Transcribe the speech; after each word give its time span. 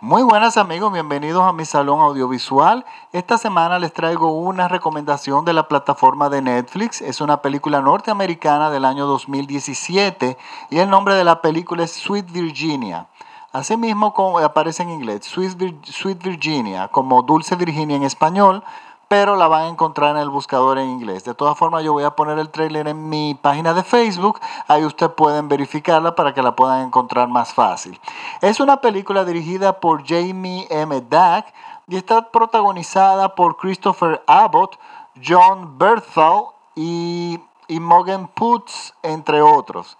Muy 0.00 0.22
buenas 0.22 0.56
amigos, 0.56 0.92
bienvenidos 0.92 1.42
a 1.42 1.52
mi 1.52 1.64
salón 1.64 1.98
audiovisual. 1.98 2.86
Esta 3.12 3.36
semana 3.36 3.80
les 3.80 3.92
traigo 3.92 4.30
una 4.30 4.68
recomendación 4.68 5.44
de 5.44 5.52
la 5.52 5.66
plataforma 5.66 6.28
de 6.28 6.40
Netflix. 6.40 7.00
Es 7.00 7.20
una 7.20 7.42
película 7.42 7.80
norteamericana 7.80 8.70
del 8.70 8.84
año 8.84 9.06
2017 9.06 10.38
y 10.70 10.78
el 10.78 10.88
nombre 10.88 11.16
de 11.16 11.24
la 11.24 11.42
película 11.42 11.82
es 11.82 11.90
Sweet 11.90 12.30
Virginia. 12.30 13.08
Asimismo 13.50 14.14
como 14.14 14.38
aparece 14.38 14.84
en 14.84 14.90
inglés, 14.90 15.24
Sweet 15.24 16.22
Virginia, 16.22 16.86
como 16.86 17.22
Dulce 17.22 17.56
Virginia 17.56 17.96
en 17.96 18.04
español, 18.04 18.62
pero 19.08 19.36
la 19.36 19.48
van 19.48 19.62
a 19.62 19.68
encontrar 19.68 20.14
en 20.14 20.22
el 20.22 20.28
buscador 20.28 20.78
en 20.78 20.90
inglés. 20.90 21.24
De 21.24 21.34
todas 21.34 21.56
formas, 21.56 21.82
yo 21.82 21.94
voy 21.94 22.04
a 22.04 22.10
poner 22.10 22.38
el 22.38 22.50
trailer 22.50 22.86
en 22.86 23.08
mi 23.08 23.34
página 23.34 23.72
de 23.72 23.82
Facebook, 23.82 24.38
ahí 24.68 24.84
ustedes 24.84 25.12
pueden 25.12 25.48
verificarla 25.48 26.14
para 26.14 26.34
que 26.34 26.42
la 26.42 26.54
puedan 26.54 26.86
encontrar 26.86 27.28
más 27.28 27.52
fácil. 27.54 27.98
Es 28.42 28.60
una 28.60 28.80
película 28.80 29.24
dirigida 29.24 29.80
por 29.80 30.06
Jamie 30.06 30.66
M. 30.70 31.00
Dack 31.00 31.52
y 31.88 31.96
está 31.96 32.30
protagonizada 32.30 33.34
por 33.34 33.56
Christopher 33.56 34.22
Abbott, 34.26 34.78
John 35.26 35.78
Berthal 35.78 36.44
y, 36.76 37.40
y 37.66 37.80
Morgan 37.80 38.28
Putz, 38.28 38.92
entre 39.02 39.40
otros. 39.40 39.96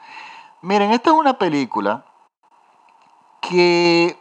Miren, 0.60 0.90
esta 0.90 1.10
es 1.10 1.16
una 1.16 1.38
película 1.38 2.04
que 3.40 4.18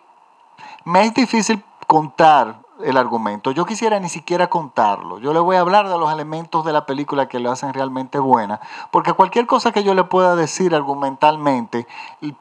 me 0.85 1.03
es 1.03 1.13
difícil 1.13 1.61
contar 1.87 2.66
el 2.83 2.97
argumento. 2.97 3.51
Yo 3.51 3.65
quisiera 3.65 3.99
ni 3.99 4.09
siquiera 4.09 4.49
contarlo. 4.49 5.19
Yo 5.19 5.33
le 5.33 5.39
voy 5.39 5.55
a 5.55 5.61
hablar 5.61 5.89
de 5.89 5.97
los 5.97 6.11
elementos 6.11 6.65
de 6.65 6.73
la 6.73 6.85
película 6.85 7.27
que 7.27 7.39
lo 7.39 7.51
hacen 7.51 7.73
realmente 7.73 8.19
buena, 8.19 8.59
porque 8.91 9.13
cualquier 9.13 9.45
cosa 9.45 9.71
que 9.71 9.83
yo 9.83 9.93
le 9.93 10.03
pueda 10.03 10.35
decir 10.35 10.75
argumentalmente 10.75 11.87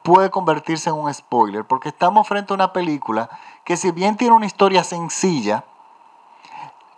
puede 0.03 0.29
convertirse 0.29 0.89
en 0.89 0.95
un 0.95 1.13
spoiler, 1.13 1.65
porque 1.65 1.89
estamos 1.89 2.27
frente 2.27 2.53
a 2.53 2.55
una 2.55 2.73
película 2.73 3.29
que 3.63 3.77
si 3.77 3.91
bien 3.91 4.17
tiene 4.17 4.35
una 4.35 4.45
historia 4.45 4.83
sencilla, 4.83 5.63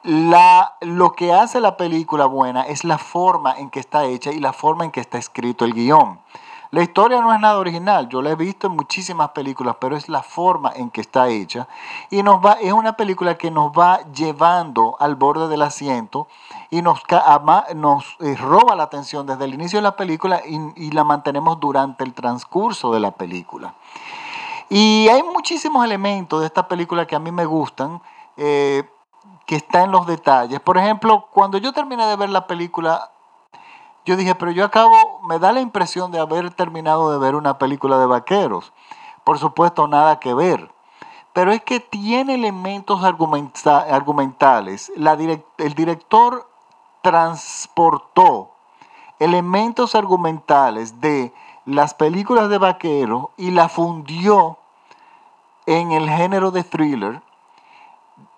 la, 0.04 0.76
lo 0.82 1.14
que 1.14 1.34
hace 1.34 1.60
la 1.60 1.76
película 1.76 2.26
buena 2.26 2.64
es 2.64 2.84
la 2.84 2.98
forma 2.98 3.54
en 3.58 3.70
que 3.70 3.80
está 3.80 4.06
hecha 4.06 4.32
y 4.32 4.40
la 4.40 4.54
forma 4.54 4.86
en 4.86 4.92
que 4.92 5.02
está 5.02 5.18
escrito 5.18 5.66
el 5.66 5.74
guion. 5.74 6.20
La 6.72 6.84
historia 6.84 7.20
no 7.20 7.34
es 7.34 7.40
nada 7.40 7.58
original, 7.58 8.10
yo 8.10 8.22
la 8.22 8.30
he 8.30 8.36
visto 8.36 8.68
en 8.68 8.76
muchísimas 8.76 9.30
películas, 9.30 9.78
pero 9.80 9.98
es 9.98 10.08
la 10.08 10.22
forma 10.22 10.72
en 10.76 10.92
que 10.92 11.02
está 11.02 11.28
hecha. 11.28 11.68
Y 12.12 12.20
es 12.20 12.74
una 12.74 12.94
película 12.94 13.40
que 13.40 13.50
nos 13.50 13.72
va 13.72 14.02
llevando 14.12 14.96
al 15.00 15.16
borde 15.16 15.48
del 15.48 15.64
asiento 15.64 16.28
y 16.70 16.84
nos, 16.84 17.02
eh, 17.10 18.36
roba 18.36 18.76
la 18.76 18.84
atención 18.84 19.26
desde 19.26 19.46
el 19.46 19.56
inicio 19.56 19.80
de 19.80 19.84
la 19.84 19.96
película 19.96 20.42
y, 20.46 20.92
la 20.92 21.04
mantenemos 21.04 21.60
durante 21.60 22.04
el 22.04 22.14
transcurso 22.14 22.94
de 22.94 23.00
la 23.00 23.12
película. 23.12 23.74
Y 24.70 25.08
hay 25.10 25.24
muchísimos 25.24 25.84
elementos 25.84 26.42
de 26.42 26.46
esta 26.46 26.68
película 26.68 27.08
que 27.08 27.16
a 27.16 27.20
mí 27.20 27.32
me 27.32 27.46
gustan. 27.46 28.00
Eh, 28.38 28.88
que 29.50 29.56
está 29.56 29.84
en 29.84 29.92
los 29.92 30.06
detalles. 30.06 30.60
Por 30.60 30.78
ejemplo, 30.78 31.28
cuando 31.34 31.58
yo 31.58 31.74
terminé 31.74 32.06
de 32.06 32.16
ver 32.16 32.30
la 32.30 32.46
película, 32.46 33.10
yo 34.06 34.16
dije, 34.16 34.36
pero 34.36 34.52
yo 34.52 34.64
acabo, 34.64 34.96
me 35.24 35.40
da 35.40 35.52
la 35.52 35.62
impresión 35.62 36.12
de 36.12 36.20
haber 36.20 36.54
terminado 36.54 37.12
de 37.12 37.20
ver 37.20 37.36
una 37.36 37.58
película 37.58 37.98
de 37.98 38.06
vaqueros. 38.06 38.74
Por 39.24 39.40
supuesto, 39.40 39.88
nada 39.88 40.20
que 40.20 40.34
ver. 40.34 40.72
Pero 41.34 41.52
es 41.52 41.62
que 41.62 41.80
tiene 41.80 42.36
elementos 42.36 43.04
argumentales. 43.04 44.92
el 44.96 45.74
director 45.76 46.50
transportó 47.02 48.52
elementos 49.20 49.96
argumentales 49.96 51.00
de 51.02 51.34
las 51.66 51.94
películas 51.94 52.50
de 52.50 52.58
vaqueros 52.58 53.28
y 53.38 53.52
la 53.52 53.70
fundió 53.70 54.58
en 55.66 55.92
el 55.92 56.10
género 56.10 56.52
de 56.52 56.64
thriller 56.64 57.22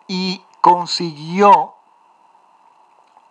y 0.08 0.44
consiguió 0.60 1.76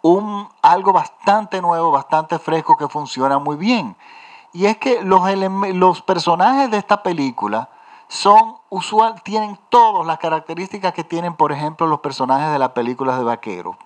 un, 0.02 0.48
algo 0.62 0.92
bastante 0.92 1.60
nuevo, 1.60 1.90
bastante 1.90 2.38
fresco 2.38 2.76
que 2.76 2.88
funciona 2.88 3.38
muy 3.38 3.56
bien. 3.56 3.96
Y 4.52 4.66
es 4.66 4.78
que 4.78 5.02
los, 5.02 5.22
los 5.74 6.02
personajes 6.02 6.70
de 6.70 6.78
esta 6.78 7.02
película 7.02 7.68
son 8.08 8.56
usual, 8.70 9.22
tienen 9.22 9.58
todas 9.68 10.06
las 10.06 10.18
características 10.18 10.92
que 10.92 11.04
tienen, 11.04 11.34
por 11.34 11.52
ejemplo, 11.52 11.86
los 11.86 12.00
personajes 12.00 12.50
de 12.52 12.58
las 12.58 12.70
películas 12.70 13.18
de 13.18 13.24
vaqueros. 13.24 13.76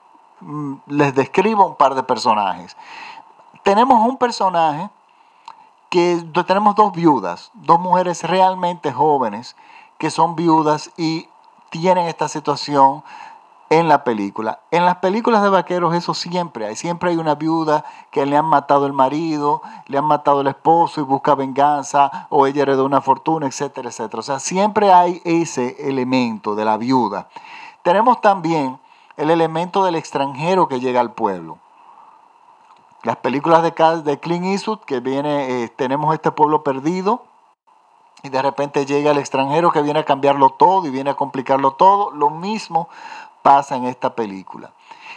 Mm, 0.40 0.74
les 0.86 1.14
describo 1.14 1.66
un 1.66 1.76
par 1.76 1.94
de 1.94 2.02
personajes. 2.02 2.76
Tenemos 3.62 4.06
un 4.06 4.16
personaje 4.16 4.88
que 5.90 6.24
tenemos 6.46 6.74
dos 6.74 6.92
viudas, 6.92 7.50
dos 7.54 7.78
mujeres 7.78 8.22
realmente 8.24 8.92
jóvenes 8.92 9.56
que 9.98 10.10
son 10.10 10.34
viudas 10.34 10.90
y 10.96 11.28
tienen 11.70 12.06
esta 12.06 12.28
situación 12.28 13.04
en 13.78 13.88
la 13.88 14.04
película. 14.04 14.60
En 14.70 14.84
las 14.84 14.96
películas 14.96 15.42
de 15.42 15.48
vaqueros 15.48 15.94
eso 15.94 16.14
siempre 16.14 16.66
hay. 16.66 16.76
Siempre 16.76 17.10
hay 17.10 17.16
una 17.16 17.34
viuda 17.34 17.84
que 18.12 18.24
le 18.24 18.36
han 18.36 18.44
matado 18.44 18.86
el 18.86 18.92
marido, 18.92 19.62
le 19.86 19.98
han 19.98 20.04
matado 20.04 20.42
el 20.42 20.46
esposo 20.46 21.00
y 21.00 21.04
busca 21.04 21.34
venganza 21.34 22.28
o 22.28 22.46
ella 22.46 22.62
heredó 22.62 22.84
una 22.84 23.00
fortuna, 23.00 23.46
etcétera, 23.46 23.88
etcétera. 23.88 24.20
O 24.20 24.22
sea, 24.22 24.38
siempre 24.38 24.92
hay 24.92 25.20
ese 25.24 25.76
elemento 25.88 26.54
de 26.54 26.64
la 26.64 26.76
viuda. 26.76 27.28
Tenemos 27.82 28.20
también 28.20 28.78
el 29.16 29.30
elemento 29.30 29.84
del 29.84 29.96
extranjero 29.96 30.68
que 30.68 30.78
llega 30.78 31.00
al 31.00 31.12
pueblo. 31.12 31.58
Las 33.02 33.16
películas 33.16 33.62
de, 33.62 33.72
de 34.02 34.20
Clint 34.20 34.46
Eastwood, 34.46 34.80
que 34.80 35.00
viene, 35.00 35.64
eh, 35.64 35.68
tenemos 35.68 36.14
este 36.14 36.30
pueblo 36.30 36.62
perdido, 36.62 37.24
y 38.22 38.30
de 38.30 38.40
repente 38.40 38.86
llega 38.86 39.10
el 39.10 39.18
extranjero 39.18 39.70
que 39.70 39.82
viene 39.82 40.00
a 40.00 40.04
cambiarlo 40.04 40.48
todo 40.48 40.86
y 40.86 40.90
viene 40.90 41.10
a 41.10 41.14
complicarlo 41.14 41.72
todo. 41.72 42.10
Lo 42.12 42.30
mismo 42.30 42.88
pasa 43.44 43.76
en 43.76 43.84
esta 43.84 44.14
película. 44.14 44.72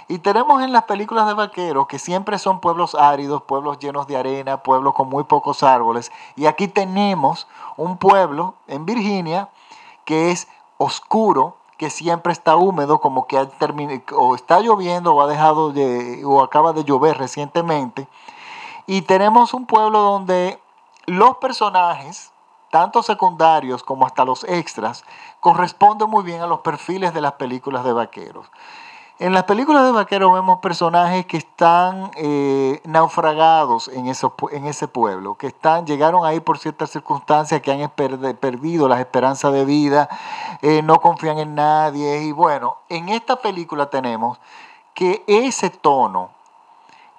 Y 0.09 0.19
tenemos 0.19 0.61
en 0.61 0.73
las 0.73 0.83
películas 0.83 1.27
de 1.27 1.33
vaqueros 1.33 1.87
que 1.87 1.97
siempre 1.97 2.37
son 2.39 2.59
pueblos 2.59 2.93
áridos, 2.93 3.43
pueblos 3.43 3.79
llenos 3.79 4.05
de 4.05 4.17
arena, 4.17 4.63
pueblos 4.63 4.93
con 4.93 5.07
muy 5.07 5.23
pocos 5.23 5.63
árboles. 5.63 6.11
Y 6.35 6.45
aquí 6.45 6.67
tenemos 6.67 7.47
un 7.77 7.95
pueblo 7.97 8.55
en 8.67 8.85
Virginia 8.85 9.47
que 10.03 10.31
es 10.31 10.49
oscuro, 10.77 11.55
que 11.77 11.89
siempre 11.89 12.33
está 12.33 12.57
húmedo, 12.57 12.99
como 12.99 13.27
que 13.27 13.37
o 14.13 14.35
está 14.35 14.59
lloviendo 14.59 15.13
o 15.13 15.21
ha 15.21 15.27
dejado 15.27 15.71
de, 15.71 16.25
o 16.25 16.43
acaba 16.43 16.73
de 16.73 16.83
llover 16.83 17.17
recientemente. 17.17 18.09
Y 18.87 19.03
tenemos 19.03 19.53
un 19.53 19.65
pueblo 19.65 19.99
donde 19.99 20.59
los 21.05 21.37
personajes 21.37 22.33
tanto 22.69 23.03
secundarios 23.03 23.83
como 23.83 24.05
hasta 24.05 24.25
los 24.25 24.43
extras, 24.43 25.03
corresponden 25.39 26.09
muy 26.09 26.23
bien 26.23 26.41
a 26.41 26.47
los 26.47 26.59
perfiles 26.59 27.13
de 27.13 27.21
las 27.21 27.33
películas 27.33 27.83
de 27.83 27.93
vaqueros. 27.93 28.49
En 29.19 29.33
las 29.33 29.45
películas 29.45 29.83
de 29.83 29.93
vaqueros 29.93 30.31
vemos 30.31 30.59
personajes 30.59 31.25
que 31.25 31.37
están 31.37 32.11
eh, 32.17 32.81
naufragados 32.85 33.87
en, 33.87 34.05
en 34.05 34.65
ese 34.67 34.87
pueblo, 34.87 35.33
que 35.33 35.47
están, 35.47 35.87
llegaron 35.87 36.23
ahí 36.23 36.39
por 36.39 36.59
ciertas 36.59 36.91
circunstancias, 36.91 37.59
que 37.61 37.71
han 37.71 37.89
perdido 37.89 38.87
las 38.87 38.99
esperanzas 38.99 39.53
de 39.53 39.65
vida, 39.65 40.07
eh, 40.61 40.83
no 40.83 40.97
confían 40.97 41.39
en 41.39 41.55
nadie. 41.55 42.25
Y 42.25 42.31
bueno, 42.31 42.77
en 42.89 43.09
esta 43.09 43.37
película 43.37 43.89
tenemos 43.89 44.39
que 44.93 45.23
ese 45.25 45.71
tono 45.71 46.36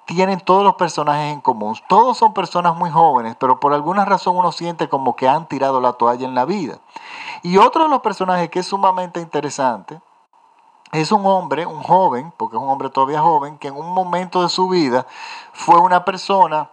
tienen 0.09 0.39
todos 0.39 0.63
los 0.63 0.73
personajes 0.73 1.31
en 1.31 1.39
común. 1.39 1.77
Todos 1.87 2.17
son 2.17 2.33
personas 2.33 2.75
muy 2.75 2.89
jóvenes, 2.89 3.35
pero 3.39 3.59
por 3.59 3.75
alguna 3.75 4.05
razón 4.05 4.35
uno 4.35 4.51
siente 4.51 4.89
como 4.89 5.15
que 5.15 5.27
han 5.27 5.47
tirado 5.47 5.79
la 5.79 5.93
toalla 5.93 6.25
en 6.25 6.33
la 6.33 6.45
vida. 6.45 6.79
Y 7.43 7.57
otro 7.57 7.83
de 7.83 7.89
los 7.89 8.01
personajes 8.01 8.49
que 8.49 8.57
es 8.57 8.65
sumamente 8.65 9.21
interesante 9.21 10.01
es 10.91 11.11
un 11.11 11.27
hombre, 11.27 11.67
un 11.67 11.83
joven, 11.83 12.33
porque 12.37 12.57
es 12.57 12.63
un 12.63 12.69
hombre 12.69 12.89
todavía 12.89 13.21
joven, 13.21 13.59
que 13.59 13.67
en 13.67 13.75
un 13.75 13.93
momento 13.93 14.41
de 14.41 14.49
su 14.49 14.67
vida 14.67 15.05
fue 15.53 15.79
una 15.79 16.03
persona 16.03 16.71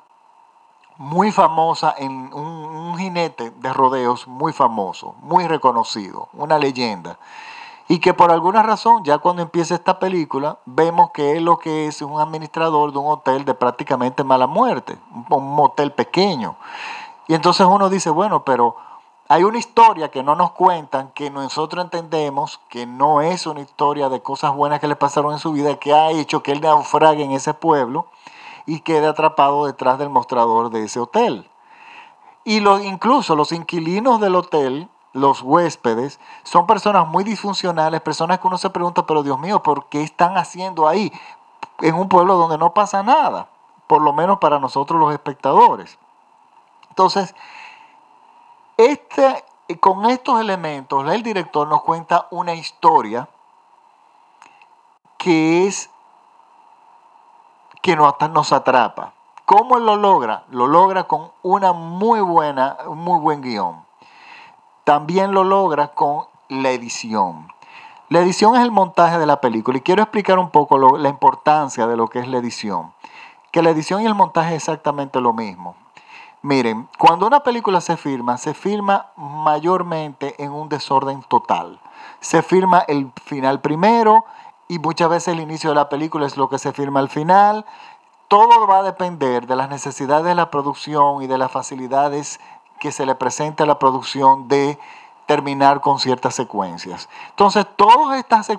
muy 0.97 1.31
famosa, 1.31 1.95
en 1.99 2.33
un, 2.33 2.47
un 2.47 2.97
jinete 2.97 3.51
de 3.51 3.73
rodeos 3.75 4.27
muy 4.27 4.55
famoso, 4.55 5.15
muy 5.21 5.47
reconocido, 5.47 6.31
una 6.33 6.57
leyenda. 6.57 7.19
Y 7.89 8.01
que 8.01 8.15
por 8.15 8.33
alguna 8.33 8.63
razón, 8.63 9.05
ya 9.05 9.19
cuando 9.19 9.43
empieza 9.43 9.75
esta 9.75 9.99
película, 9.99 10.59
vemos 10.65 11.11
que 11.13 11.37
es 11.37 11.43
lo 11.43 11.59
que 11.59 11.87
es 11.87 12.03
un 12.03 12.21
administrador 12.21 12.93
de 12.93 12.99
un 12.99 13.07
hotel 13.07 13.45
de 13.45 13.55
prácticamente 13.55 14.25
mala 14.25 14.49
muerte, 14.49 14.99
un 15.31 15.55
motel 15.55 15.93
pequeño. 15.93 16.57
Y 17.29 17.35
entonces 17.35 17.67
uno 17.67 17.89
dice, 17.89 18.11
bueno, 18.11 18.45
pero 18.45 18.77
hay 19.29 19.45
una 19.45 19.59
historia 19.59 20.11
que 20.11 20.23
no 20.23 20.35
nos 20.35 20.53
cuentan, 20.53 21.11
que 21.13 21.31
nosotros 21.31 21.85
entendemos 21.85 22.61
que 22.69 22.87
no 22.87 23.21
es 23.21 23.47
una 23.47 23.61
historia 23.61 24.09
de 24.09 24.21
cosas 24.21 24.55
buenas 24.55 24.81
que 24.81 24.89
le 24.89 24.97
pasaron 24.97 25.33
en 25.33 25.39
su 25.39 25.53
vida, 25.53 25.77
que 25.77 25.93
ha 25.93 26.11
hecho 26.11 26.43
que 26.43 26.53
él 26.53 26.61
naufrague 26.61 27.23
en 27.25 27.33
ese 27.33 27.55
pueblo 27.55 28.07
y 28.67 28.81
quede 28.81 29.07
atrapado 29.07 29.67
detrás 29.67 29.99
del 29.99 30.11
mostrador 30.11 30.71
de 30.71 30.85
ese 30.85 30.99
hotel. 30.99 31.49
Y 32.45 32.61
lo, 32.61 32.81
incluso 32.81 33.35
los 33.35 33.51
inquilinos 33.51 34.21
del 34.21 34.37
hotel 34.37 34.89
los 35.17 35.43
huéspedes, 35.43 36.21
son 36.45 36.67
personas 36.67 37.09
muy 37.09 37.25
disfuncionales, 37.25 38.01
personas 38.01 38.39
que 38.39 38.47
uno 38.47 38.59
se 38.59 38.71
pregunta, 38.71 39.07
pero 39.07 39.23
Dios 39.23 39.39
mío, 39.39 39.63
¿por 39.63 39.87
qué 39.87 40.03
están 40.03 40.37
haciendo 40.37 40.87
ahí 40.87 41.13
en 41.81 41.95
un 41.95 42.09
pueblo 42.09 42.37
donde 42.37 42.59
no 42.59 42.75
pasa 42.75 43.03
nada? 43.03 43.49
Por 43.87 44.03
lo 44.03 44.13
menos 44.13 44.39
para 44.39 44.59
nosotros 44.59 45.01
los 45.01 45.13
espectadores. 45.13 45.99
Entonces, 46.91 47.35
este 48.77 49.45
con 49.81 50.07
estos 50.07 50.41
elementos, 50.41 51.09
el 51.11 51.23
director 51.23 51.67
nos 51.67 51.83
cuenta 51.83 52.29
una 52.31 52.55
historia 52.55 53.29
que 55.19 55.67
es 55.67 55.91
que 57.83 57.97
nos 57.97 58.53
atrapa. 58.53 59.13
¿Cómo 59.45 59.79
lo 59.79 59.97
logra? 59.97 60.45
Lo 60.51 60.67
logra 60.67 61.05
con 61.05 61.31
una 61.43 61.73
muy 61.73 62.21
buena, 62.21 62.77
muy 62.89 63.21
buen 63.21 63.41
guion. 63.41 63.86
También 64.87 65.33
lo 65.33 65.43
logra 65.43 65.89
con 65.89 66.27
la 66.49 66.71
edición. 66.71 67.49
La 68.09 68.21
edición 68.21 68.55
es 68.55 68.63
el 68.63 68.71
montaje 68.71 69.19
de 69.19 69.27
la 69.27 69.41
película 69.41 69.79
y 69.79 69.81
quiero 69.81 70.01
explicar 70.01 70.39
un 70.39 70.51
poco 70.51 70.97
la 70.97 71.09
importancia 71.09 71.89
de 71.89 71.97
lo 71.97 72.07
que 72.07 72.21
es 72.21 72.29
la 72.29 72.39
edición. 72.39 72.95
Que 73.51 73.63
la 73.63 73.71
edición 73.71 74.03
y 74.03 74.07
el 74.07 74.15
montaje 74.15 74.51
es 74.51 74.63
exactamente 74.63 75.21
lo 75.21 75.33
mismo. 75.33 75.75
Miren, 76.41 76.89
cuando 76.99 77.27
una 77.27 77.41
película 77.41 77.81
se 77.81 77.97
firma, 77.97 78.37
se 78.39 78.55
firma 78.55 79.07
mayormente 79.17 80.41
en 80.41 80.53
un 80.53 80.69
desorden 80.69 81.21
total. 81.25 81.81
Se 82.21 82.43
firma 82.43 82.85
el 82.87 83.11
final 83.25 83.61
primero 83.61 84.25
y 84.69 84.79
muchas 84.79 85.11
veces 85.11 85.35
el 85.35 85.41
inicio 85.41 85.71
de 85.71 85.77
la 85.77 85.89
película 85.89 86.27
es 86.27 86.37
lo 86.37 86.49
que 86.49 86.59
se 86.59 86.73
firma 86.73 87.01
al 87.01 87.09
final. 87.09 87.67
Todo 88.29 88.69
va 88.69 88.79
a 88.79 88.83
depender 88.85 89.49
de 89.49 89.57
las 89.57 89.69
necesidades 89.69 90.27
de 90.27 90.37
la 90.37 90.49
producción 90.53 91.25
y 91.25 91.27
de 91.27 91.39
las 91.39 91.51
facilidades 91.51 92.39
que 92.79 92.93
se 92.93 93.07
le 93.07 93.15
presente 93.15 93.63
a 93.63 93.67
la 93.67 93.79
producción 93.79 94.49
de 94.49 94.79
terminar 95.27 95.81
con 95.81 95.99
ciertas 95.99 96.35
secuencias. 96.35 97.09
Entonces, 97.31 97.67
todas 97.77 98.19
estas, 98.19 98.51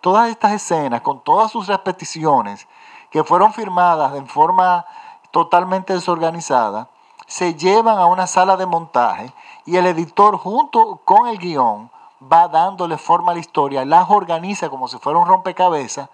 todas 0.00 0.30
estas 0.30 0.52
escenas, 0.52 1.02
con 1.02 1.20
todas 1.20 1.52
sus 1.52 1.66
repeticiones, 1.66 2.66
que 3.10 3.22
fueron 3.24 3.52
firmadas 3.52 4.14
en 4.14 4.26
forma 4.26 4.86
totalmente 5.30 5.92
desorganizada, 5.92 6.88
se 7.26 7.54
llevan 7.54 7.98
a 7.98 8.06
una 8.06 8.26
sala 8.26 8.56
de 8.56 8.66
montaje 8.66 9.32
y 9.64 9.76
el 9.76 9.86
editor 9.86 10.36
junto 10.38 11.00
con 11.04 11.28
el 11.28 11.38
guion 11.38 11.90
va 12.30 12.48
dándole 12.48 12.98
forma 12.98 13.32
a 13.32 13.34
la 13.34 13.40
historia, 13.40 13.84
las 13.84 14.10
organiza 14.10 14.70
como 14.70 14.88
si 14.88 14.98
fuera 14.98 15.18
un 15.18 15.26
rompecabezas 15.26 16.08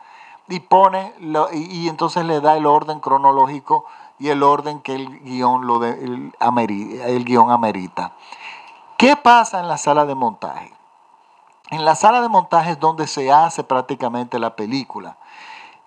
y 0.48 0.60
pone 0.60 1.12
y, 1.52 1.88
entonces 1.88 2.24
le 2.24 2.40
da 2.40 2.56
el 2.56 2.66
orden 2.66 3.00
cronológico 3.00 3.84
y 4.18 4.28
el 4.28 4.42
orden 4.42 4.80
que 4.80 4.94
el 4.94 5.20
guion, 5.20 5.66
lo 5.66 5.78
de, 5.78 5.90
el, 5.90 6.32
el 6.40 7.24
guion 7.24 7.50
amerita. 7.50 8.12
¿Qué 8.96 9.16
pasa 9.16 9.60
en 9.60 9.68
la 9.68 9.78
sala 9.78 10.06
de 10.06 10.14
montaje? 10.14 10.72
En 11.70 11.84
la 11.84 11.94
sala 11.94 12.20
de 12.20 12.28
montaje 12.28 12.72
es 12.72 12.80
donde 12.80 13.06
se 13.06 13.30
hace 13.30 13.62
prácticamente 13.62 14.38
la 14.38 14.56
película. 14.56 15.16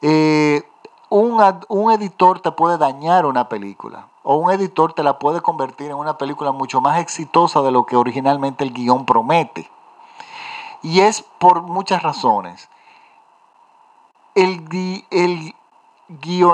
Eh, 0.02 0.64
un, 1.10 1.44
un, 1.68 1.92
editor 1.92 2.40
te 2.40 2.52
puede 2.52 2.78
dañar 2.78 3.26
una 3.26 3.50
película 3.50 4.08
o 4.24 4.36
un 4.36 4.52
editor 4.52 4.94
te 4.94 5.04
la 5.04 5.20
puede 5.20 5.42
convertir 5.42 5.92
en 5.92 5.98
una 5.98 6.18
película 6.18 6.52
mucho 6.52 6.80
más 6.80 7.00
exitosa 7.00 7.62
de 7.62 7.72
lo 7.72 7.86
que 7.86 7.98
originalmente 7.98 8.64
el 8.64 8.74
guion 8.74 9.06
promete. 9.06 9.70
Y 10.82 11.02
es 11.02 11.24
por 11.40 11.62
muchas 11.64 12.02
razones. 12.02 12.70
El, 14.36 15.06
el, 15.12 15.56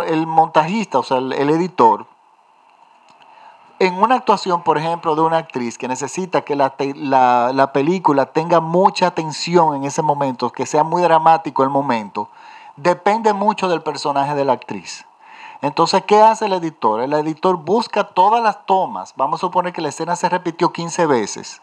el 0.06 0.28
montajista, 0.28 1.00
o 1.00 1.04
sea, 1.04 1.18
el 1.18 1.50
editor, 1.50 2.06
en 3.80 3.94
una 4.02 4.16
actuación, 4.16 4.64
por 4.64 4.78
ejemplo, 4.78 5.16
de 5.16 5.22
una 5.22 5.38
actriz 5.38 5.78
que 5.78 5.88
necesita 5.88 6.42
que 6.42 6.56
la, 6.56 7.72
película 7.74 8.26
tenga 8.26 8.60
mucha 8.60 9.08
atención 9.08 9.76
en 9.76 9.84
ese 9.84 10.02
momento, 10.02 10.50
que 10.52 10.66
sea 10.66 10.84
muy 10.84 11.04
dramático 11.04 11.64
el 11.64 11.70
momento, 11.70 12.30
depende 12.76 13.34
mucho 13.34 13.68
del 13.68 13.84
personaje 13.84 14.34
de 14.34 14.46
la 14.46 14.54
actriz. 14.54 15.06
Entonces, 15.62 16.04
¿qué 16.06 16.22
hace 16.22 16.46
el 16.46 16.54
editor? 16.54 17.02
El 17.02 17.14
editor 17.14 17.58
busca 17.58 18.04
todas 18.04 18.44
las 18.44 18.66
tomas. 18.66 19.14
Vamos 19.16 19.40
a 19.40 19.42
suponer 19.42 19.74
que 19.74 19.82
la 19.82 19.90
escena 19.90 20.16
se 20.16 20.30
repitió 20.30 20.72
15 20.72 21.06
veces 21.06 21.62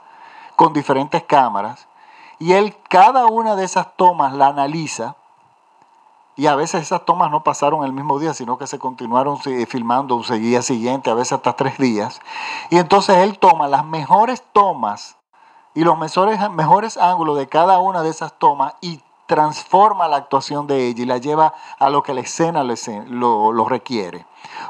con 0.57 0.73
diferentes 0.73 1.23
cámaras 1.25 1.89
y 2.39 2.53
él 2.53 2.77
cada 2.89 3.27
una 3.27 3.57
de 3.57 3.65
esas 3.65 3.97
tomas 3.97 4.33
la 4.35 4.49
analiza 4.49 5.17
y 6.37 6.47
a 6.47 6.57
veces 6.57 6.83
esas 6.83 7.05
tomas 7.05 7.31
no 7.31 7.45
pasaron 7.45 7.85
el 7.85 7.93
mismo 7.93 8.19
día, 8.19 8.35
sino 8.35 8.59
que 8.59 8.67
se 8.67 8.79
continuaron 8.79 9.39
filmando 9.39 10.17
un 10.17 10.23
día 10.41 10.63
siguiente, 10.63 11.11
a 11.11 11.15
veces 11.15 11.35
hasta 11.35 11.55
tres 11.55 11.79
días. 11.79 12.21
Y 12.71 12.79
entonces 12.79 13.19
él 13.19 13.39
toma 13.39 13.69
las 13.69 13.85
mejores 13.85 14.43
tomas 14.53 15.17
y 15.75 15.85
los 15.85 15.97
mejores, 15.97 16.51
mejores 16.51 16.97
ángulos 16.97 17.39
de 17.39 17.49
cada 17.49 17.79
una 17.79 18.03
de 18.03 18.11
esas 18.11 18.33
tomas 18.39 18.75
y 18.81 19.01
transforma 19.27 20.09
la 20.09 20.17
actuación 20.17 20.67
de 20.67 20.89
ella 20.89 21.03
y 21.03 21.07
la 21.07 21.19
lleva 21.19 21.55
a 21.79 21.89
lo 21.89 22.03
que 22.03 22.15
la 22.15 22.21
escena 22.21 22.63
lo, 22.63 23.53
lo 23.53 23.65
requiere. 23.65 24.27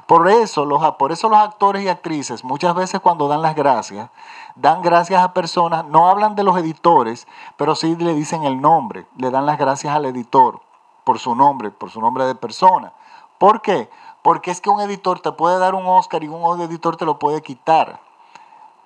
Por 0.07 0.29
eso, 0.29 0.65
los, 0.65 0.83
por 0.93 1.13
eso 1.13 1.29
los 1.29 1.39
actores 1.39 1.83
y 1.83 1.89
actrices 1.89 2.45
muchas 2.45 2.75
veces 2.75 3.01
cuando 3.01 3.27
dan 3.27 3.43
las 3.43 3.57
gracias, 3.57 4.11
dan 4.55 4.83
gracias 4.83 5.23
a 5.23 5.33
personas, 5.33 5.85
no 5.87 6.09
hablan 6.09 6.37
de 6.37 6.45
los 6.45 6.57
editores, 6.57 7.27
pero 7.57 7.75
sí 7.75 7.97
le 7.97 8.15
dicen 8.15 8.45
el 8.45 8.61
nombre, 8.61 9.07
le 9.17 9.31
dan 9.31 9.47
las 9.47 9.59
gracias 9.59 9.95
al 9.95 10.05
editor 10.05 10.61
por 11.05 11.19
su 11.19 11.35
nombre, 11.35 11.71
por 11.71 11.91
su 11.91 12.01
nombre 12.01 12.25
de 12.25 12.35
persona. 12.35 12.93
¿Por 13.39 13.63
qué? 13.63 13.89
Porque 14.23 14.51
es 14.51 14.61
que 14.61 14.71
un 14.71 14.81
editor 14.81 15.21
te 15.21 15.33
puede 15.33 15.59
dar 15.59 15.75
un 15.75 15.87
Oscar 15.87 16.25
y 16.25 16.29
un 16.29 16.61
editor 16.63 16.97
te 16.97 17.05
lo 17.05 17.19
puede 17.19 17.43
quitar. 17.43 18.01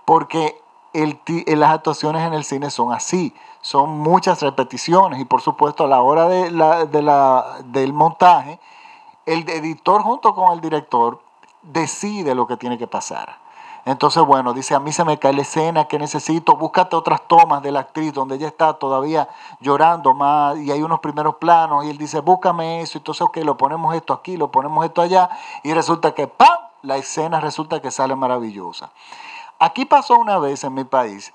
Porque 0.05 0.61
el, 0.93 1.21
las 1.47 1.71
actuaciones 1.71 2.27
en 2.27 2.35
el 2.35 2.45
cine 2.45 2.71
son 2.71 2.93
así, 2.93 3.35
son 3.61 3.91
muchas 3.99 4.43
repeticiones 4.43 5.21
y 5.21 5.25
por 5.25 5.41
supuesto 5.41 5.85
a 5.85 5.87
la 5.87 6.01
hora 6.01 6.29
de 6.29 6.51
la, 6.51 6.87
de 6.87 7.03
la, 7.03 7.59
del 7.65 7.93
montaje, 7.93 8.59
el 9.27 9.49
editor 9.49 10.03
junto 10.03 10.35
con 10.35 10.53
el 10.53 10.61
director 10.61 11.21
decide 11.63 12.35
lo 12.35 12.47
que 12.47 12.57
tiene 12.57 12.79
que 12.79 12.87
pasar. 12.87 13.39
Entonces, 13.89 14.23
bueno, 14.23 14.53
dice, 14.53 14.75
a 14.75 14.81
mí 14.81 14.93
se 14.93 15.03
me 15.03 15.19
cae 15.19 15.33
la 15.33 15.41
escena 15.41 15.87
que 15.87 15.99
necesito, 15.99 16.57
búscate 16.57 16.95
otras 16.95 17.23
tomas 17.27 17.63
de 17.63 17.73
la 17.73 17.81
actriz 17.81 18.13
donde 18.13 18.35
ella 18.35 18.49
está 18.49 18.75
todavía 18.75 19.31
llorando 19.61 20.13
más 20.13 20.59
y 20.59 20.71
hay 20.71 20.83
unos 20.83 21.01
primeros 21.01 21.37
planos 21.37 21.87
y 21.87 21.89
él 21.89 21.97
dice, 21.97 22.21
búscame 22.21 22.83
eso, 22.83 22.99
entonces, 22.99 23.23
ok, 23.23 23.39
lo 23.39 23.57
ponemos 23.57 23.95
esto 23.95 24.13
aquí, 24.13 24.37
lo 24.37 24.51
ponemos 24.51 24.85
esto 24.85 25.01
allá 25.01 25.31
y 25.63 25.73
resulta 25.73 26.13
que, 26.13 26.27
¡pam!, 26.27 26.59
la 26.83 26.99
escena 26.99 27.41
resulta 27.41 27.81
que 27.81 27.91
sale 27.91 28.15
maravillosa. 28.15 28.91
Aquí 29.59 29.87
pasó 29.87 30.17
una 30.17 30.37
vez 30.37 30.65
en 30.65 30.75
mi 30.75 30.85
país, 30.85 31.33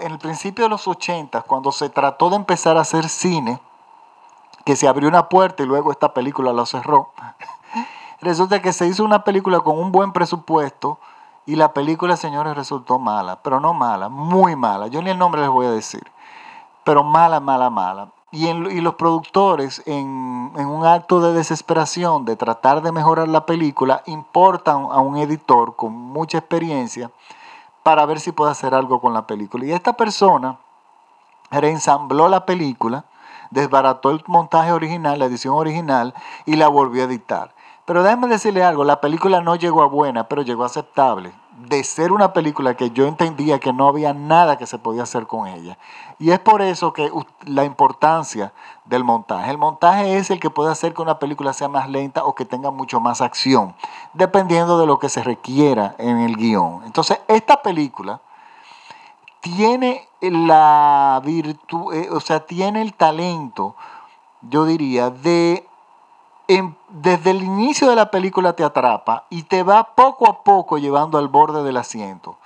en 0.00 0.10
el 0.10 0.18
principio 0.18 0.64
de 0.64 0.70
los 0.70 0.88
80, 0.88 1.42
cuando 1.42 1.70
se 1.70 1.90
trató 1.90 2.28
de 2.28 2.36
empezar 2.36 2.76
a 2.76 2.80
hacer 2.80 3.08
cine, 3.08 3.60
que 4.64 4.74
se 4.74 4.88
abrió 4.88 5.08
una 5.08 5.28
puerta 5.28 5.62
y 5.62 5.66
luego 5.66 5.92
esta 5.92 6.12
película 6.12 6.52
la 6.52 6.66
cerró. 6.66 7.12
Resulta 8.20 8.60
que 8.60 8.72
se 8.72 8.88
hizo 8.88 9.04
una 9.04 9.22
película 9.22 9.60
con 9.60 9.78
un 9.78 9.92
buen 9.92 10.12
presupuesto, 10.12 10.98
y 11.48 11.56
la 11.56 11.72
película, 11.72 12.18
señores, 12.18 12.54
resultó 12.54 12.98
mala, 12.98 13.42
pero 13.42 13.58
no 13.58 13.72
mala, 13.72 14.10
muy 14.10 14.54
mala. 14.54 14.88
Yo 14.88 15.00
ni 15.00 15.08
el 15.08 15.18
nombre 15.18 15.40
les 15.40 15.48
voy 15.48 15.64
a 15.64 15.70
decir, 15.70 16.02
pero 16.84 17.02
mala, 17.02 17.40
mala, 17.40 17.70
mala. 17.70 18.10
Y, 18.30 18.52
los 18.52 18.96
productores, 18.96 19.82
en, 19.86 20.52
en, 20.58 20.66
un 20.66 20.84
acto 20.84 21.22
de 21.22 21.32
desesperación 21.32 22.26
de 22.26 22.36
tratar 22.36 22.82
de 22.82 22.92
mejorar 22.92 23.28
la 23.28 23.46
película, 23.46 24.02
importan 24.04 24.88
a 24.90 25.00
un 25.00 25.16
editor 25.16 25.74
con 25.74 25.94
mucha 25.94 26.36
experiencia 26.36 27.10
para 27.82 28.04
ver 28.04 28.20
si 28.20 28.30
puede 28.30 28.50
hacer 28.50 28.74
algo 28.74 29.00
con 29.00 29.14
la 29.14 29.26
película. 29.26 29.64
Y 29.64 29.72
esta 29.72 29.94
persona 29.94 30.58
reensambló 31.50 32.28
la 32.28 32.44
película, 32.44 33.06
desbarató 33.48 34.10
el 34.10 34.22
montaje 34.26 34.70
original, 34.72 35.18
la 35.18 35.24
edición 35.24 35.54
original, 35.54 36.12
y 36.44 36.56
la 36.56 36.68
volvió 36.68 37.04
a 37.04 37.06
editar. 37.06 37.54
Pero 37.88 38.02
déjeme 38.02 38.28
decirle 38.28 38.62
algo, 38.62 38.84
la 38.84 39.00
película 39.00 39.40
no 39.40 39.56
llegó 39.56 39.82
a 39.82 39.86
buena, 39.86 40.28
pero 40.28 40.42
llegó 40.42 40.62
aceptable. 40.62 41.32
De 41.70 41.82
ser 41.82 42.12
una 42.12 42.34
película 42.34 42.76
que 42.76 42.90
yo 42.90 43.06
entendía 43.06 43.60
que 43.60 43.72
no 43.72 43.88
había 43.88 44.12
nada 44.12 44.58
que 44.58 44.66
se 44.66 44.78
podía 44.78 45.04
hacer 45.04 45.26
con 45.26 45.46
ella. 45.46 45.78
Y 46.18 46.30
es 46.32 46.38
por 46.38 46.60
eso 46.60 46.92
que 46.92 47.10
la 47.46 47.64
importancia 47.64 48.52
del 48.84 49.04
montaje. 49.04 49.50
El 49.50 49.56
montaje 49.56 50.18
es 50.18 50.30
el 50.30 50.38
que 50.38 50.50
puede 50.50 50.70
hacer 50.70 50.92
que 50.92 51.00
una 51.00 51.18
película 51.18 51.54
sea 51.54 51.68
más 51.68 51.88
lenta 51.88 52.26
o 52.26 52.34
que 52.34 52.44
tenga 52.44 52.70
mucho 52.70 53.00
más 53.00 53.22
acción, 53.22 53.74
dependiendo 54.12 54.78
de 54.78 54.86
lo 54.86 54.98
que 54.98 55.08
se 55.08 55.22
requiera 55.22 55.94
en 55.96 56.18
el 56.18 56.36
guion. 56.36 56.82
Entonces, 56.84 57.18
esta 57.26 57.62
película 57.62 58.20
tiene 59.40 60.06
la 60.20 61.22
virtud, 61.24 61.94
eh, 61.94 62.10
o 62.10 62.20
sea, 62.20 62.40
tiene 62.40 62.82
el 62.82 62.92
talento, 62.92 63.76
yo 64.42 64.66
diría, 64.66 65.08
de 65.08 65.66
desde 66.88 67.30
el 67.30 67.42
inicio 67.42 67.90
de 67.90 67.96
la 67.96 68.10
película 68.10 68.54
te 68.54 68.64
atrapa 68.64 69.26
y 69.28 69.42
te 69.42 69.62
va 69.62 69.94
poco 69.94 70.28
a 70.28 70.42
poco 70.42 70.78
llevando 70.78 71.18
al 71.18 71.28
borde 71.28 71.62
del 71.62 71.76
asiento. 71.76 72.38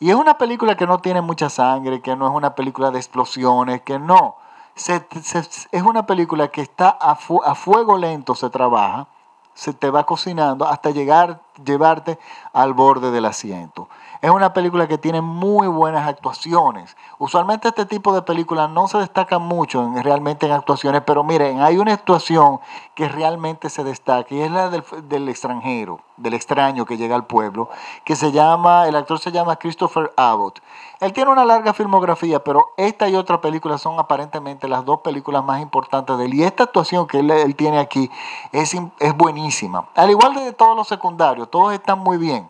Y 0.00 0.10
es 0.10 0.16
una 0.16 0.38
película 0.38 0.76
que 0.76 0.86
no 0.86 0.98
tiene 0.98 1.22
mucha 1.22 1.48
sangre, 1.48 2.00
que 2.02 2.14
no 2.14 2.28
es 2.28 2.34
una 2.34 2.54
película 2.54 2.90
de 2.90 2.98
explosiones, 2.98 3.82
que 3.82 3.98
no. 3.98 4.36
es 4.76 5.82
una 5.82 6.06
película 6.06 6.48
que 6.48 6.60
está 6.60 6.90
a, 6.90 7.14
fuego 7.16 7.96
lento, 7.96 8.34
se 8.34 8.50
trabaja, 8.50 9.08
se 9.54 9.72
te 9.72 9.90
va 9.90 10.04
cocinando 10.04 10.66
hasta 10.66 10.90
llegar 10.90 11.40
llevarte 11.64 12.18
al 12.52 12.74
borde 12.74 13.10
del 13.10 13.24
asiento. 13.24 13.88
Es 14.20 14.30
una 14.30 14.52
película 14.52 14.88
que 14.88 14.98
tiene 14.98 15.20
muy 15.20 15.68
buenas 15.68 16.08
actuaciones. 16.08 16.96
Usualmente 17.18 17.68
este 17.68 17.86
tipo 17.86 18.12
de 18.12 18.22
películas 18.22 18.68
no 18.68 18.88
se 18.88 18.98
destacan 18.98 19.42
mucho 19.42 19.80
en, 19.80 20.02
realmente 20.02 20.46
en 20.46 20.52
actuaciones, 20.52 21.02
pero 21.06 21.22
miren, 21.22 21.60
hay 21.60 21.78
una 21.78 21.92
actuación 21.92 22.58
que 22.96 23.08
realmente 23.08 23.70
se 23.70 23.84
destaca 23.84 24.34
y 24.34 24.40
es 24.40 24.50
la 24.50 24.70
del, 24.70 24.82
del 25.04 25.28
extranjero, 25.28 26.00
del 26.16 26.34
extraño 26.34 26.84
que 26.84 26.96
llega 26.96 27.14
al 27.14 27.26
pueblo, 27.26 27.70
que 28.04 28.16
se 28.16 28.32
llama, 28.32 28.88
el 28.88 28.96
actor 28.96 29.20
se 29.20 29.30
llama 29.30 29.54
Christopher 29.54 30.12
Abbott. 30.16 30.60
Él 31.00 31.12
tiene 31.12 31.30
una 31.30 31.44
larga 31.44 31.72
filmografía, 31.72 32.42
pero 32.42 32.72
esta 32.76 33.08
y 33.08 33.14
otra 33.14 33.40
película 33.40 33.78
son 33.78 34.00
aparentemente 34.00 34.66
las 34.66 34.84
dos 34.84 35.00
películas 35.00 35.44
más 35.44 35.62
importantes 35.62 36.18
de 36.18 36.24
él. 36.24 36.34
Y 36.34 36.42
esta 36.42 36.64
actuación 36.64 37.06
que 37.06 37.20
él, 37.20 37.30
él 37.30 37.54
tiene 37.54 37.78
aquí 37.78 38.10
es, 38.50 38.74
es 38.98 39.16
buenísima. 39.16 39.86
Al 39.94 40.10
igual 40.10 40.34
de 40.34 40.52
todos 40.52 40.76
los 40.76 40.88
secundarios, 40.88 41.47
todos 41.48 41.72
están 41.74 41.98
muy 41.98 42.18
bien 42.18 42.48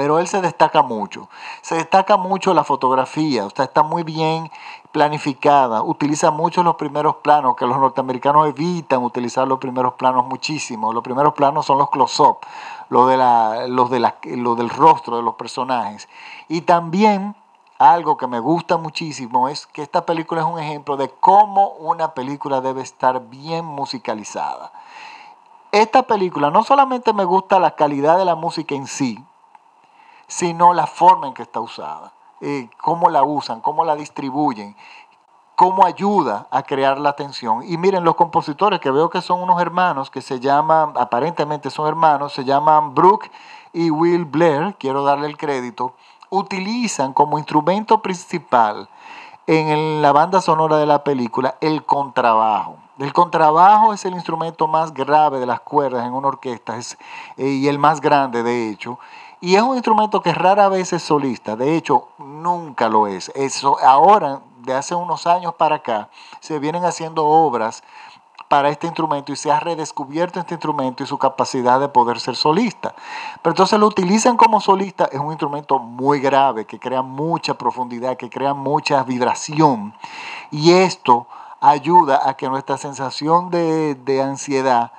pero 0.00 0.18
él 0.18 0.26
se 0.26 0.40
destaca 0.40 0.80
mucho. 0.80 1.28
Se 1.60 1.74
destaca 1.74 2.16
mucho 2.16 2.54
la 2.54 2.64
fotografía, 2.64 3.46
está 3.46 3.82
muy 3.82 4.02
bien 4.02 4.50
planificada, 4.92 5.82
utiliza 5.82 6.30
mucho 6.30 6.62
los 6.62 6.76
primeros 6.76 7.16
planos, 7.16 7.54
que 7.54 7.66
los 7.66 7.76
norteamericanos 7.76 8.48
evitan 8.48 9.04
utilizar 9.04 9.46
los 9.46 9.58
primeros 9.58 9.92
planos 9.94 10.24
muchísimo. 10.24 10.94
Los 10.94 11.04
primeros 11.04 11.34
planos 11.34 11.66
son 11.66 11.76
los 11.76 11.90
close-up, 11.90 12.38
de 12.88 13.68
los 13.68 13.90
de 13.90 14.12
lo 14.38 14.54
del 14.54 14.70
rostro 14.70 15.18
de 15.18 15.22
los 15.22 15.34
personajes. 15.34 16.08
Y 16.48 16.62
también 16.62 17.36
algo 17.78 18.16
que 18.16 18.26
me 18.26 18.40
gusta 18.40 18.78
muchísimo 18.78 19.50
es 19.50 19.66
que 19.66 19.82
esta 19.82 20.06
película 20.06 20.40
es 20.40 20.46
un 20.46 20.58
ejemplo 20.58 20.96
de 20.96 21.10
cómo 21.10 21.72
una 21.72 22.14
película 22.14 22.62
debe 22.62 22.80
estar 22.80 23.28
bien 23.28 23.66
musicalizada. 23.66 24.72
Esta 25.72 26.02
película 26.02 26.50
no 26.50 26.64
solamente 26.64 27.12
me 27.12 27.24
gusta 27.24 27.60
la 27.60 27.76
calidad 27.76 28.18
de 28.18 28.24
la 28.24 28.34
música 28.34 28.74
en 28.74 28.88
sí, 28.88 29.24
sino 30.26 30.74
la 30.74 30.88
forma 30.88 31.28
en 31.28 31.34
que 31.34 31.42
está 31.42 31.60
usada, 31.60 32.12
eh, 32.40 32.68
cómo 32.82 33.08
la 33.08 33.22
usan, 33.22 33.60
cómo 33.60 33.84
la 33.84 33.94
distribuyen, 33.94 34.76
cómo 35.54 35.84
ayuda 35.84 36.48
a 36.50 36.64
crear 36.64 36.98
la 36.98 37.10
atención. 37.10 37.62
Y 37.64 37.76
miren, 37.76 38.02
los 38.02 38.16
compositores 38.16 38.80
que 38.80 38.90
veo 38.90 39.10
que 39.10 39.22
son 39.22 39.42
unos 39.42 39.60
hermanos 39.62 40.10
que 40.10 40.22
se 40.22 40.40
llaman, 40.40 40.94
aparentemente 40.96 41.70
son 41.70 41.86
hermanos, 41.86 42.32
se 42.32 42.44
llaman 42.44 42.94
Brooke 42.94 43.30
y 43.72 43.90
Will 43.90 44.24
Blair, 44.24 44.74
quiero 44.76 45.04
darle 45.04 45.28
el 45.28 45.36
crédito, 45.36 45.94
utilizan 46.30 47.12
como 47.12 47.38
instrumento 47.38 48.02
principal 48.02 48.88
en 49.46 50.02
la 50.02 50.10
banda 50.10 50.40
sonora 50.40 50.78
de 50.78 50.86
la 50.86 51.04
película 51.04 51.56
el 51.60 51.84
contrabajo. 51.84 52.76
El 53.00 53.14
contrabajo 53.14 53.94
es 53.94 54.04
el 54.04 54.12
instrumento 54.12 54.68
más 54.68 54.92
grave 54.92 55.40
de 55.40 55.46
las 55.46 55.60
cuerdas 55.60 56.06
en 56.06 56.12
una 56.12 56.28
orquesta 56.28 56.76
es, 56.76 56.98
eh, 57.38 57.46
y 57.46 57.66
el 57.66 57.78
más 57.78 58.02
grande 58.02 58.42
de 58.42 58.68
hecho. 58.68 58.98
Y 59.40 59.54
es 59.54 59.62
un 59.62 59.74
instrumento 59.74 60.20
que 60.20 60.34
rara 60.34 60.68
vez 60.68 60.92
es 60.92 61.02
solista, 61.02 61.56
de 61.56 61.76
hecho 61.76 62.08
nunca 62.18 62.90
lo 62.90 63.06
es. 63.06 63.32
Eso, 63.34 63.78
ahora, 63.82 64.42
de 64.58 64.74
hace 64.74 64.94
unos 64.94 65.26
años 65.26 65.54
para 65.54 65.76
acá, 65.76 66.10
se 66.40 66.58
vienen 66.58 66.84
haciendo 66.84 67.24
obras 67.24 67.82
para 68.48 68.68
este 68.68 68.86
instrumento 68.86 69.32
y 69.32 69.36
se 69.36 69.50
ha 69.50 69.60
redescubierto 69.60 70.38
este 70.38 70.52
instrumento 70.52 71.02
y 71.02 71.06
su 71.06 71.16
capacidad 71.16 71.80
de 71.80 71.88
poder 71.88 72.20
ser 72.20 72.36
solista. 72.36 72.94
Pero 73.40 73.52
entonces 73.52 73.78
lo 73.78 73.86
utilizan 73.86 74.36
como 74.36 74.60
solista, 74.60 75.06
es 75.06 75.18
un 75.18 75.28
instrumento 75.28 75.78
muy 75.78 76.20
grave, 76.20 76.66
que 76.66 76.78
crea 76.78 77.00
mucha 77.00 77.54
profundidad, 77.54 78.18
que 78.18 78.28
crea 78.28 78.52
mucha 78.52 79.02
vibración. 79.04 79.94
Y 80.50 80.72
esto 80.72 81.26
ayuda 81.60 82.28
a 82.28 82.34
que 82.34 82.48
nuestra 82.48 82.78
sensación 82.78 83.50
de, 83.50 83.94
de 83.94 84.22
ansiedad 84.22 84.92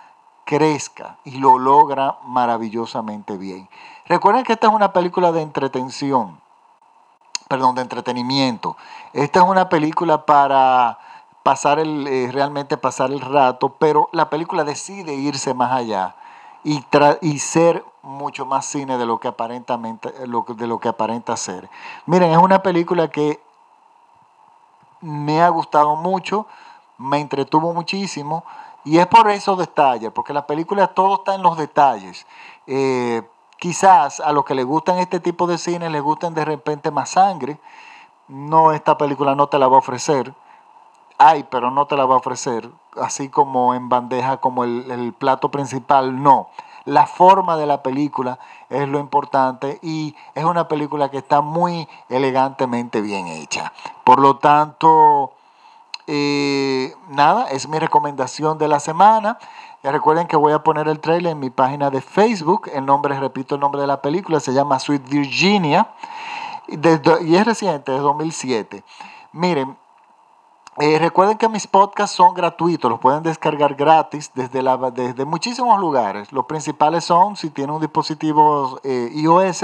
crezca 0.45 1.17
y 1.23 1.37
lo 1.37 1.57
logra 1.57 2.19
maravillosamente 2.23 3.37
bien. 3.37 3.69
Recuerden 4.05 4.43
que 4.43 4.53
esta 4.53 4.67
es 4.67 4.73
una 4.73 4.93
película 4.93 5.31
de 5.31 5.41
entretención, 5.41 6.39
perdón, 7.47 7.75
de 7.75 7.81
entretenimiento. 7.81 8.75
Esta 9.13 9.39
es 9.39 9.45
una 9.45 9.69
película 9.69 10.25
para 10.25 10.99
pasar 11.43 11.79
el, 11.79 12.07
eh, 12.07 12.29
realmente 12.31 12.77
pasar 12.77 13.11
el 13.11 13.21
rato, 13.21 13.75
pero 13.79 14.09
la 14.11 14.29
película 14.29 14.63
decide 14.63 15.13
irse 15.13 15.53
más 15.53 15.71
allá 15.71 16.15
y, 16.63 16.85
y 17.21 17.39
ser 17.39 17.83
mucho 18.03 18.45
más 18.45 18.65
cine 18.65 18.97
de 18.97 19.05
lo 19.05 19.19
que 19.19 19.27
aparentamente 19.27 20.11
de 20.11 20.67
lo 20.67 20.79
que 20.79 20.89
aparenta 20.89 21.37
ser. 21.37 21.69
Miren, 22.05 22.31
es 22.31 22.37
una 22.37 22.61
película 22.61 23.09
que 23.09 23.39
me 25.01 25.41
ha 25.41 25.49
gustado 25.49 25.95
mucho, 25.95 26.47
me 26.97 27.19
entretuvo 27.19 27.73
muchísimo 27.73 28.43
y 28.83 28.97
es 28.97 29.07
por 29.07 29.29
esos 29.29 29.57
detalles, 29.57 30.11
porque 30.11 30.33
la 30.33 30.47
película 30.47 30.87
todo 30.87 31.15
está 31.15 31.35
en 31.35 31.43
los 31.43 31.57
detalles. 31.57 32.25
Eh, 32.67 33.21
quizás 33.59 34.19
a 34.19 34.31
los 34.31 34.45
que 34.45 34.55
les 34.55 34.65
gustan 34.65 34.97
este 34.97 35.19
tipo 35.19 35.47
de 35.47 35.57
cine 35.57 35.89
les 35.89 36.01
gusten 36.01 36.33
de 36.33 36.45
repente 36.45 36.89
más 36.91 37.11
sangre. 37.11 37.59
No, 38.27 38.71
esta 38.71 38.97
película 38.97 39.35
no 39.35 39.47
te 39.47 39.59
la 39.59 39.67
va 39.67 39.75
a 39.75 39.79
ofrecer. 39.79 40.33
Hay, 41.17 41.43
pero 41.43 41.69
no 41.69 41.85
te 41.85 41.95
la 41.95 42.05
va 42.05 42.15
a 42.15 42.19
ofrecer. 42.19 42.69
Así 42.99 43.29
como 43.29 43.75
en 43.75 43.89
bandeja, 43.89 44.37
como 44.37 44.63
el 44.63 45.13
plato 45.17 45.49
principal, 45.51 46.23
no. 46.23 46.49
La 46.85 47.05
forma 47.05 47.57
de 47.57 47.65
la 47.65 47.83
película 47.83 48.39
es 48.69 48.87
lo 48.87 48.99
importante 48.99 49.79
y 49.81 50.15
es 50.33 50.43
una 50.43 50.67
película 50.67 51.09
que 51.09 51.17
está 51.17 51.41
muy 51.41 51.87
elegantemente 52.09 53.01
bien 53.01 53.27
hecha. 53.27 53.71
Por 54.03 54.19
lo 54.19 54.37
tanto, 54.37 55.33
eh, 56.07 56.95
nada, 57.09 57.49
es 57.49 57.67
mi 57.67 57.77
recomendación 57.77 58.57
de 58.57 58.67
la 58.67 58.79
semana. 58.79 59.37
Recuerden 59.83 60.27
que 60.27 60.35
voy 60.35 60.53
a 60.53 60.63
poner 60.63 60.87
el 60.87 60.99
trailer 60.99 61.33
en 61.33 61.39
mi 61.39 61.49
página 61.49 61.89
de 61.89 62.01
Facebook. 62.01 62.69
El 62.73 62.85
nombre, 62.85 63.19
repito, 63.19 63.55
el 63.55 63.61
nombre 63.61 63.81
de 63.81 63.87
la 63.87 64.01
película 64.01 64.39
se 64.39 64.53
llama 64.53 64.79
Sweet 64.79 65.07
Virginia. 65.07 65.89
y 66.67 67.35
es 67.35 67.45
reciente, 67.45 67.95
es 67.95 68.01
2007. 68.01 68.83
Miren, 69.33 69.77
eh, 70.77 70.99
recuerden 70.99 71.37
que 71.37 71.49
mis 71.49 71.67
podcasts 71.67 72.15
son 72.15 72.33
gratuitos, 72.33 72.89
los 72.89 72.99
pueden 72.99 73.23
descargar 73.23 73.75
gratis 73.75 74.31
desde, 74.33 74.63
desde 74.93 75.25
muchísimos 75.25 75.79
lugares. 75.79 76.31
Los 76.31 76.45
principales 76.45 77.03
son, 77.03 77.35
si 77.35 77.49
tienen 77.49 77.75
un 77.75 77.81
dispositivo 77.81 78.79
eh, 78.83 79.11
iOS, 79.13 79.63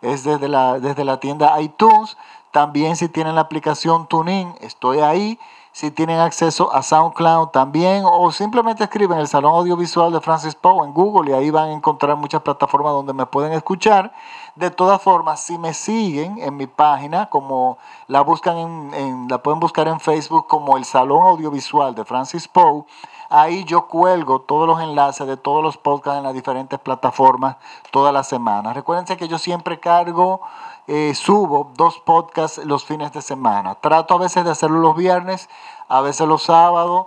es 0.00 0.22
desde 0.22 0.48
la, 0.48 0.78
desde 0.78 1.04
la 1.04 1.18
tienda 1.18 1.60
iTunes. 1.60 2.16
También 2.52 2.94
si 2.94 3.08
tienen 3.08 3.34
la 3.34 3.40
aplicación 3.40 4.06
TuneIn, 4.06 4.54
estoy 4.60 5.00
ahí 5.00 5.40
si 5.74 5.90
tienen 5.90 6.20
acceso 6.20 6.72
a 6.72 6.84
SoundCloud 6.84 7.48
también, 7.48 8.04
o 8.06 8.30
simplemente 8.30 8.84
escriben 8.84 9.18
el 9.18 9.26
Salón 9.26 9.56
Audiovisual 9.56 10.12
de 10.12 10.20
Francis 10.20 10.54
Poe 10.54 10.86
en 10.86 10.94
Google 10.94 11.32
y 11.32 11.34
ahí 11.34 11.50
van 11.50 11.70
a 11.70 11.72
encontrar 11.72 12.16
muchas 12.16 12.42
plataformas 12.42 12.92
donde 12.92 13.12
me 13.12 13.26
pueden 13.26 13.52
escuchar. 13.52 14.12
De 14.54 14.70
todas 14.70 15.02
formas, 15.02 15.40
si 15.40 15.58
me 15.58 15.74
siguen 15.74 16.38
en 16.38 16.56
mi 16.56 16.68
página, 16.68 17.26
como 17.26 17.76
la 18.06 18.20
buscan 18.20 18.56
en, 18.94 19.26
la 19.28 19.42
pueden 19.42 19.58
buscar 19.58 19.88
en 19.88 19.98
Facebook 19.98 20.46
como 20.46 20.76
el 20.76 20.84
Salón 20.84 21.26
Audiovisual 21.26 21.96
de 21.96 22.04
Francis 22.04 22.46
Poe, 22.46 22.84
ahí 23.28 23.64
yo 23.64 23.88
cuelgo 23.88 24.42
todos 24.42 24.68
los 24.68 24.80
enlaces 24.80 25.26
de 25.26 25.36
todos 25.36 25.60
los 25.60 25.76
podcasts 25.76 26.18
en 26.18 26.22
las 26.22 26.34
diferentes 26.34 26.78
plataformas 26.78 27.56
toda 27.90 28.12
la 28.12 28.22
semana. 28.22 28.74
Recuérdense 28.74 29.16
que 29.16 29.26
yo 29.26 29.38
siempre 29.38 29.80
cargo 29.80 30.40
eh, 30.86 31.14
subo 31.14 31.72
dos 31.76 31.98
podcasts 32.00 32.64
los 32.64 32.84
fines 32.84 33.12
de 33.12 33.22
semana. 33.22 33.74
Trato 33.76 34.14
a 34.14 34.18
veces 34.18 34.44
de 34.44 34.50
hacerlo 34.50 34.80
los 34.80 34.96
viernes, 34.96 35.48
a 35.88 36.00
veces 36.00 36.28
los 36.28 36.42
sábados 36.42 37.06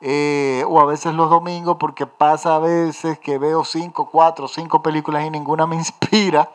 eh, 0.00 0.64
o 0.68 0.80
a 0.80 0.84
veces 0.84 1.14
los 1.14 1.30
domingos, 1.30 1.76
porque 1.78 2.06
pasa 2.06 2.56
a 2.56 2.58
veces 2.58 3.20
que 3.20 3.38
veo 3.38 3.64
cinco, 3.64 4.08
cuatro, 4.10 4.48
cinco 4.48 4.82
películas 4.82 5.24
y 5.24 5.30
ninguna 5.30 5.66
me 5.66 5.76
inspira 5.76 6.50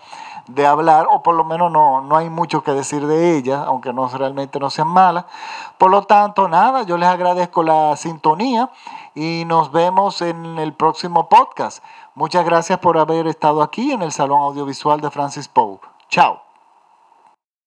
de 0.47 0.65
hablar, 0.65 1.07
o 1.09 1.23
por 1.23 1.35
lo 1.35 1.43
menos 1.43 1.71
no, 1.71 2.01
no 2.01 2.15
hay 2.15 2.29
mucho 2.29 2.63
que 2.63 2.71
decir 2.71 3.05
de 3.05 3.37
ellas, 3.37 3.63
aunque 3.65 3.91
no 3.93 4.07
realmente 4.07 4.59
no 4.59 4.69
sean 4.69 4.87
malas. 4.87 5.25
Por 5.77 5.91
lo 5.91 6.03
tanto, 6.03 6.47
nada, 6.47 6.83
yo 6.83 6.97
les 6.97 7.09
agradezco 7.09 7.63
la 7.63 7.95
sintonía 7.97 8.69
y 9.13 9.43
nos 9.45 9.71
vemos 9.71 10.21
en 10.21 10.57
el 10.57 10.73
próximo 10.73 11.27
podcast. 11.29 11.83
Muchas 12.15 12.45
gracias 12.45 12.79
por 12.79 12.97
haber 12.97 13.27
estado 13.27 13.61
aquí 13.61 13.91
en 13.91 14.01
el 14.01 14.11
Salón 14.11 14.41
Audiovisual 14.41 15.01
de 15.01 15.11
Francis 15.11 15.47
Poe. 15.47 15.79
Chao. 16.09 16.46